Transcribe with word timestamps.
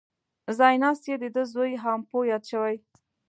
ځای 0.57 0.75
ناست 0.83 1.03
یې 1.09 1.15
دده 1.23 1.43
زوی 1.53 1.73
هامپو 1.83 2.17
یاد 2.31 2.43
شوی. 2.51 2.75